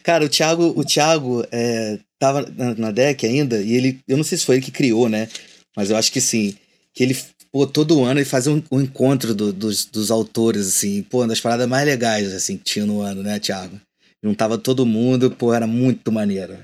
[0.01, 4.23] Cara, o Thiago, o Thiago é, tava na, na DEC ainda, e ele, eu não
[4.23, 5.27] sei se foi ele que criou, né?
[5.75, 6.55] Mas eu acho que sim.
[6.91, 7.15] Que ele
[7.58, 11.30] pô, todo ano ele fazia um, um encontro do, dos, dos autores, assim, pô, uma
[11.30, 13.82] das paradas mais legais, assim, que tinha no ano, né, Thiago?
[14.24, 16.56] Juntava todo mundo, pô, era muito maneiro.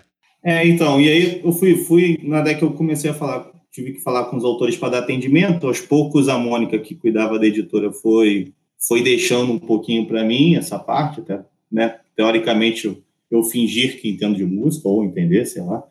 [0.46, 3.94] É, então, e aí eu fui, fui na década que eu comecei a falar, tive
[3.94, 7.48] que falar com os autores para dar atendimento, aos poucos a Mônica, que cuidava da
[7.48, 8.54] editora, foi,
[8.88, 11.40] foi deixando um pouquinho para mim essa parte, até,
[11.72, 13.02] né, teoricamente eu,
[13.32, 15.82] eu fingir que entendo de música, ou entender, sei lá,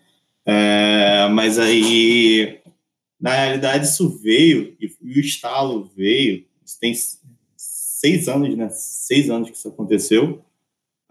[0.47, 2.62] é, mas aí
[3.23, 6.45] na realidade, isso veio, e o estalo veio,
[6.81, 6.93] tem
[7.57, 8.69] seis anos, né?
[8.71, 10.45] Seis anos que isso aconteceu,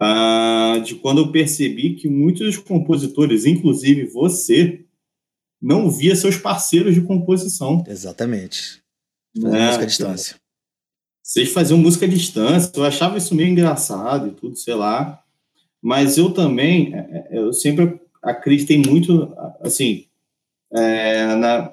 [0.00, 4.84] uh, de quando eu percebi que muitos dos compositores, inclusive você,
[5.60, 7.82] não via seus parceiros de composição.
[7.88, 8.82] Exatamente.
[9.34, 10.36] Fazendo é, música à distância.
[11.22, 15.24] Vocês faziam música à distância, eu achava isso meio engraçado e tudo, sei lá.
[15.80, 20.04] Mas eu também, é, é, eu sempre acreditei muito, assim,
[20.70, 21.72] é, na,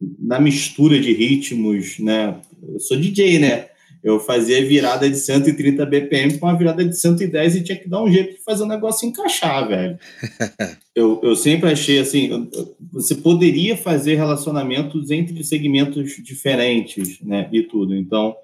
[0.00, 2.40] na mistura de ritmos, né?
[2.62, 3.68] Eu sou DJ, né?
[4.02, 8.02] Eu fazia virada de 130 BPM com uma virada de 110 e tinha que dar
[8.02, 9.98] um jeito de fazer o negócio encaixar, velho.
[10.94, 12.48] eu, eu sempre achei assim,
[12.92, 17.48] você poderia fazer relacionamentos entre segmentos diferentes, né?
[17.52, 17.96] E tudo.
[17.96, 18.36] Então,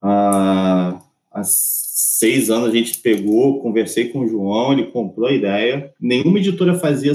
[0.00, 5.92] há, há seis anos a gente pegou, conversei com o João, ele comprou a ideia.
[6.00, 7.12] Nenhuma editora fazia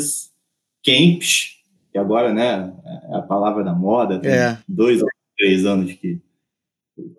[0.85, 1.52] camps
[1.93, 2.73] que agora, né,
[3.11, 4.57] é a palavra da moda, tem é.
[4.67, 6.19] dois ou três anos que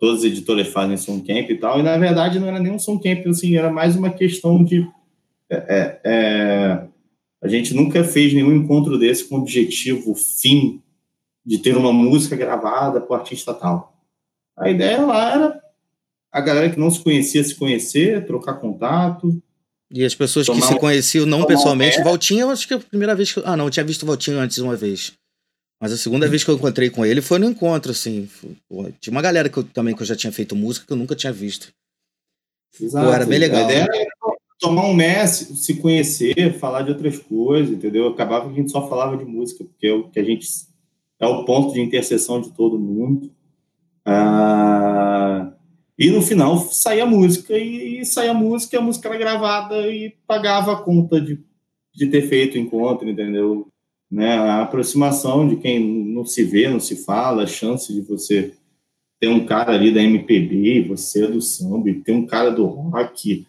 [0.01, 2.79] todas as editoras fazem som camp e tal, e na verdade não era nem um
[2.79, 4.85] som camp, assim, era mais uma questão de
[5.49, 6.87] é, é, é,
[7.41, 10.83] a gente nunca fez nenhum encontro desse com objetivo fim
[11.47, 13.97] de ter uma música gravada para o artista tal.
[14.57, 15.61] A ideia lá era
[16.33, 19.41] a galera que não se conhecia se conhecer, trocar contato,
[19.95, 23.15] e as pessoas que se conheciam não pessoalmente, um Valtinho, acho que é a primeira
[23.15, 23.41] vez que.
[23.45, 25.13] Ah, não, eu tinha visto o Valtinho antes uma vez.
[25.81, 28.29] Mas a segunda vez que eu encontrei com ele foi no encontro, assim.
[28.69, 30.97] Pô, tinha uma galera que eu, também que eu já tinha feito música que eu
[30.97, 31.73] nunca tinha visto.
[32.81, 33.07] Exato.
[33.07, 33.61] Pô, era bem legal.
[33.61, 34.15] A ideia era
[34.59, 38.09] tomar um mestre, se conhecer, falar de outras coisas, entendeu?
[38.09, 40.49] Acabava que a gente só falava de música, porque é o que a gente.
[41.21, 43.31] É o ponto de interseção de todo mundo.
[44.05, 45.44] Ah,
[45.99, 49.89] E no final saía a música, e saía a música, e a música era gravada
[49.89, 51.39] e pagava a conta de,
[51.95, 53.69] de ter feito o encontro, entendeu?
[54.11, 54.35] Né?
[54.35, 58.55] A aproximação de quem não se vê, não se fala, a chance de você
[59.21, 62.67] ter um cara ali da MPB, você é do samba, e tem um cara do
[62.67, 63.47] rock,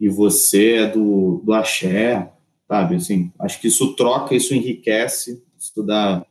[0.00, 2.32] e você é do, do axé,
[2.68, 2.94] sabe?
[2.94, 6.24] Assim, acho que isso troca, isso enriquece, isso dá,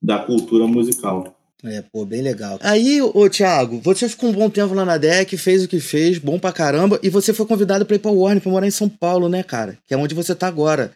[0.00, 1.33] da cultura musical.
[1.64, 2.58] É, pô, bem legal.
[2.60, 6.18] Aí, ô Thiago, você ficou um bom tempo lá na DEC, fez o que fez,
[6.18, 8.88] bom pra caramba, e você foi convidado pra ir pra Warner, pra morar em São
[8.88, 9.78] Paulo, né, cara?
[9.86, 10.92] Que é onde você tá agora.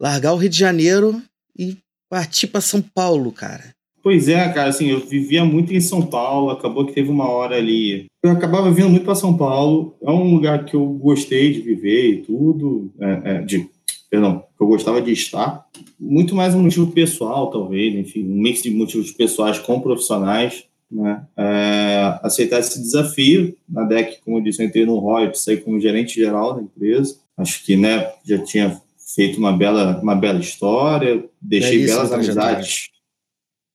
[0.00, 1.22] Largar o Rio de Janeiro
[1.56, 1.76] e
[2.10, 3.70] partir pra São Paulo, cara.
[4.02, 7.56] Pois é, cara, assim, eu vivia muito em São Paulo, acabou que teve uma hora
[7.56, 8.06] ali.
[8.24, 12.10] Eu acabava vindo muito para São Paulo, é um lugar que eu gostei de viver
[12.10, 13.68] e tudo, é, é, de
[14.10, 15.66] perdão, que eu gostava de estar.
[15.98, 20.64] Muito mais um motivo pessoal, talvez, enfim, um mix de motivos pessoais com profissionais.
[20.90, 21.26] Né?
[21.36, 23.54] É, aceitar esse desafio.
[23.68, 27.18] Na DEC, como eu disse, eu entrei no Roy, saí como gerente geral da empresa.
[27.36, 28.80] Acho que né, já tinha
[29.14, 32.90] feito uma bela, uma bela história, deixei é isso, belas amizades,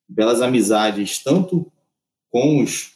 [0.08, 1.72] belas amizades, tanto
[2.30, 2.94] com os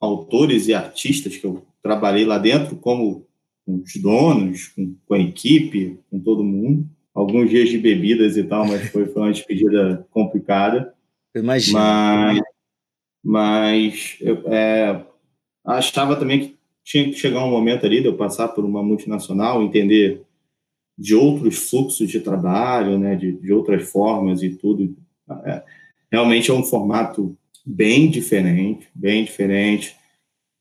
[0.00, 3.26] autores e artistas que eu trabalhei lá dentro, como
[3.68, 6.88] com os donos, com, com, a equipe, com todo mundo.
[7.14, 10.94] Alguns dias de bebidas e tal, mas foi, foi uma despedida complicada.
[11.36, 11.78] Imagina.
[11.78, 12.40] Mas,
[13.22, 15.04] mas eu é,
[15.66, 19.62] achava também que tinha que chegar um momento ali de eu passar por uma multinacional,
[19.62, 20.22] entender
[20.96, 24.96] de outros fluxos de trabalho, né, de, de outras formas e tudo.
[25.44, 25.62] É,
[26.10, 29.94] realmente é um formato bem diferente, bem diferente.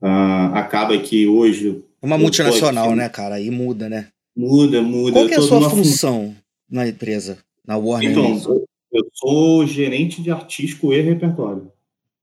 [0.01, 3.35] Uh, acaba que hoje uma multinacional, né, cara?
[3.35, 4.07] Aí muda, né?
[4.35, 5.11] Muda, muda.
[5.11, 6.35] Qual que é a sua função fun...
[6.69, 8.11] na empresa, na Warner?
[8.11, 11.71] Então, eu sou gerente de artístico e repertório,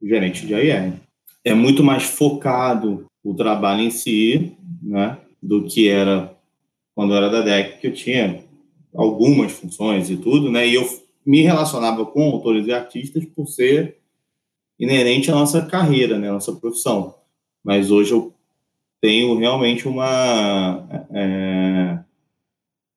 [0.03, 0.95] gerente de AIR.
[1.45, 6.35] É muito mais focado o trabalho em si, né, do que era
[6.95, 8.45] quando eu era da DEC, que eu tinha
[8.95, 10.89] algumas funções e tudo, né, e eu
[11.27, 13.97] me relacionava com autores e artistas por ser
[14.79, 17.15] inerente à nossa carreira, né, à nossa profissão.
[17.63, 18.34] Mas hoje eu
[19.05, 20.89] tenho realmente uma.
[21.13, 21.99] É...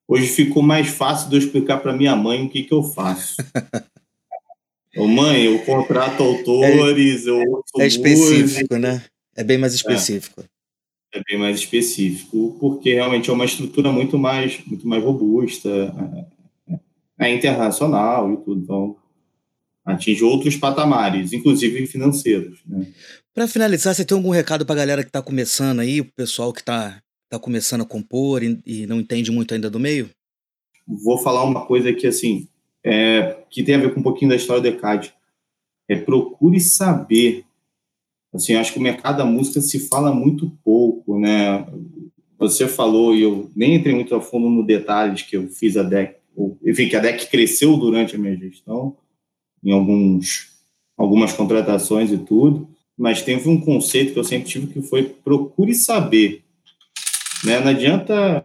[0.08, 3.36] Hoje ficou mais fácil de eu explicar para minha mãe o que, que eu faço.
[4.96, 8.80] Ô, mãe, eu contrato autores, é, eu É específico, música.
[8.80, 9.04] né?
[9.36, 10.46] É bem mais específico.
[11.13, 15.70] É, é, bem mais específico, porque realmente é uma estrutura muito mais, muito mais robusta,
[15.70, 16.80] é, é,
[17.28, 18.62] é internacional e tudo.
[18.62, 18.96] Então,
[19.86, 22.62] atinge outros patamares, inclusive financeiros.
[22.65, 22.88] Né?
[23.38, 26.52] Para finalizar, você tem algum recado para a galera que está começando aí, o pessoal
[26.52, 30.10] que está tá começando a compor e, e, não entende muito ainda do meio?
[30.88, 32.47] Vou falar uma coisa que assim
[32.84, 35.13] é, que tem a ver com um pouquinho da história do ECAD.
[35.88, 37.45] É procure saber.
[38.34, 41.63] Assim, acho que o mercado da música se fala muito pouco, né?
[42.39, 45.84] Você falou e eu nem entrei muito a fundo no detalhes que eu fiz a
[45.84, 46.15] DEC,
[46.65, 48.97] enfim, que a DEC cresceu durante a minha gestão
[49.63, 50.58] em alguns
[50.97, 55.75] algumas contratações e tudo mas teve um conceito que eu sempre tive que foi procure
[55.75, 56.43] saber.
[57.45, 57.60] Né?
[57.60, 58.41] Não adianta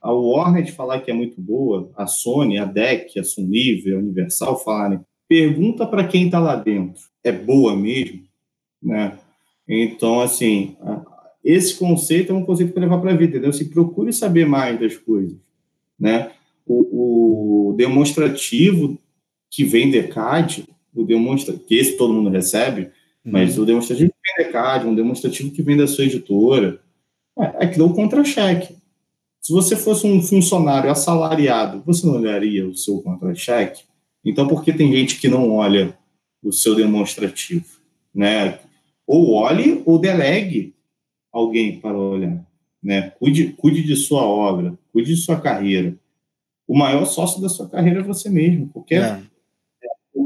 [0.00, 4.62] a Warner falar que é muito boa, a Sony, a DEC, a Sunlive, a Universal
[4.62, 5.00] falarem.
[5.28, 7.02] Pergunta para quem está lá dentro.
[7.22, 8.22] É boa mesmo?
[8.82, 9.18] Né?
[9.68, 10.76] Então, assim,
[11.42, 13.52] esse conceito é um conceito para levar para a vida, entendeu?
[13.52, 15.36] Se procure saber mais das coisas.
[15.98, 16.30] Né?
[16.66, 18.98] O, o demonstrativo
[19.50, 22.90] que vem de CAD, o demonstra que esse todo mundo recebe,
[23.24, 23.62] mas uhum.
[23.62, 26.80] o demonstrativo que vem da CAD, um demonstrativo que vem da sua editora,
[27.38, 28.76] é, aquilo é um contra-cheque.
[29.40, 33.84] Se você fosse um funcionário assalariado, você não olharia o seu contra-cheque?
[34.24, 35.96] Então, por que tem gente que não olha
[36.42, 37.66] o seu demonstrativo?
[38.14, 38.58] Né?
[39.06, 40.74] Ou olhe ou delegue
[41.32, 42.44] alguém para olhar.
[42.82, 43.10] Né?
[43.18, 45.94] Cuide, cuide de sua obra, cuide de sua carreira.
[46.66, 48.68] O maior sócio da sua carreira é você mesmo.
[48.68, 49.22] Qualquer é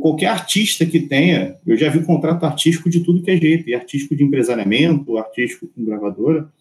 [0.00, 3.74] qualquer artista que tenha, eu já vi contrato artístico de tudo que é jeito, e
[3.74, 6.52] artístico de empresariamento, artístico com gravadora.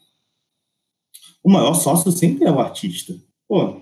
[1.44, 3.16] O maior sócio sempre é o artista.
[3.48, 3.82] Pô,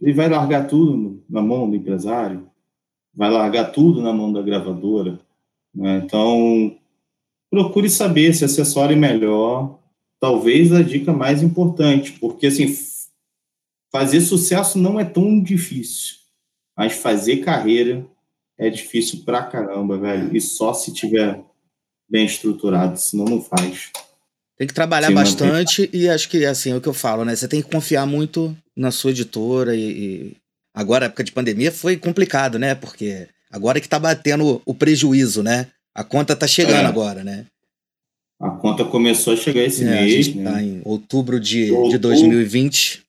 [0.00, 2.48] ele vai largar tudo na mão do empresário,
[3.14, 5.20] vai largar tudo na mão da gravadora.
[5.74, 6.02] Né?
[6.04, 6.76] Então,
[7.50, 9.78] procure saber se acessório melhor.
[10.18, 12.66] Talvez a dica mais importante, porque assim,
[13.90, 16.16] fazer sucesso não é tão difícil,
[16.76, 18.06] mas fazer carreira
[18.58, 20.34] é difícil pra caramba, velho.
[20.36, 21.42] E só se tiver
[22.08, 23.90] bem estruturado, senão não faz.
[24.56, 27.34] Tem que trabalhar bastante e acho que assim é o que eu falo, né?
[27.34, 30.36] Você tem que confiar muito na sua editora e, e...
[30.74, 32.74] agora época de pandemia foi complicado, né?
[32.74, 35.68] Porque agora que tá batendo o prejuízo, né?
[35.94, 36.86] A conta tá chegando é.
[36.86, 37.46] agora, né?
[38.40, 40.12] A conta começou a chegar esse é, mês.
[40.12, 40.50] A gente né?
[40.50, 43.02] tá em outubro de, outubro, de 2020.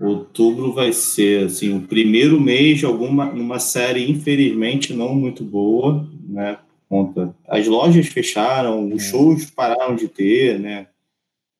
[0.00, 6.08] Outubro vai ser assim, o primeiro mês de alguma numa série, infelizmente, não muito boa,
[6.26, 6.58] né?
[6.88, 7.36] Conta.
[7.46, 9.10] As lojas fecharam, os é.
[9.10, 10.86] shows pararam de ter, né?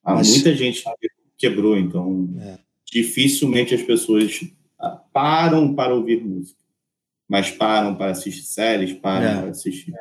[0.02, 0.30] Há Mas...
[0.30, 0.82] muita gente
[1.36, 2.58] quebrou, então é.
[2.90, 4.40] dificilmente as pessoas
[5.12, 6.58] param para ouvir música,
[7.28, 9.40] mas param para assistir séries, param é.
[9.42, 9.92] para assistir.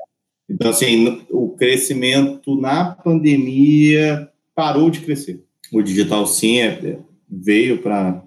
[0.49, 5.43] Então, assim, o crescimento na pandemia parou de crescer.
[5.71, 8.23] O digital, sim, é, veio para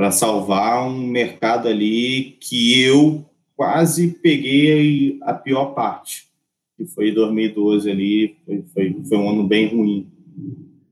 [0.00, 3.22] para salvar um mercado ali que eu
[3.54, 6.26] quase peguei a pior parte,
[6.74, 10.10] que foi 2012 ali, foi, foi, foi um ano bem ruim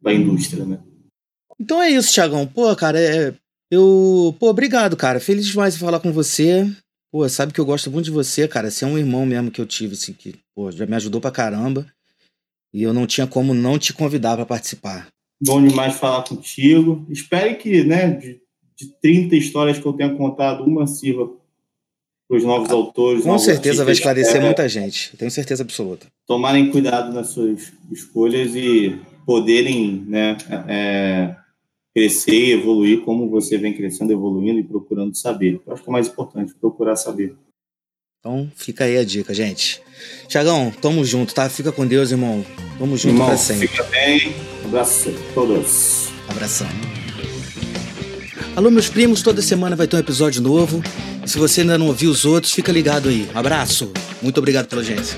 [0.03, 0.79] para a indústria, né?
[1.59, 2.47] Então é isso, Thiagão.
[2.47, 3.35] Pô, cara, é,
[3.71, 4.37] eu.
[4.39, 5.19] Pô, obrigado, cara.
[5.19, 6.71] Feliz demais de falar com você.
[7.11, 8.71] Pô, sabe que eu gosto muito de você, cara.
[8.71, 11.31] Você é um irmão mesmo que eu tive, assim, que, pô, já me ajudou pra
[11.31, 11.87] caramba.
[12.75, 15.07] E eu não tinha como não te convidar para participar.
[15.43, 17.07] Bom demais falar contigo.
[17.09, 18.39] Espere que, né, de,
[18.79, 21.29] de 30 histórias que eu tenho contado, uma sirva
[22.29, 23.23] para os novos ah, autores.
[23.23, 25.17] Com novos certeza vai esclarecer é, muita gente.
[25.17, 26.07] Tenho certeza absoluta.
[26.27, 30.37] Tomarem cuidado nas suas escolhas e poderem, né,
[30.69, 31.35] é,
[31.95, 35.61] crescer e evoluir como você vem crescendo, evoluindo e procurando saber.
[35.67, 37.35] Eu acho que é o mais importante, procurar saber.
[38.21, 39.81] Então, fica aí a dica, gente.
[40.29, 41.49] Tiagão, tamo junto, tá?
[41.49, 42.45] Fica com Deus, irmão.
[42.79, 43.69] Tamo junto irmão, pra sempre.
[43.69, 44.35] Fica bem.
[44.65, 46.09] Abraço a todos.
[46.29, 46.69] Abração.
[48.59, 50.83] Alô, meus primos, toda semana vai ter um episódio novo.
[51.25, 53.31] E se você ainda não ouviu os outros, fica ligado aí.
[53.33, 53.93] Abraço.
[54.21, 55.17] Muito obrigado pela audiência.